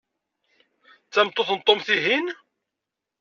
[1.05, 2.27] D tameṭṭut n Tom, tihin?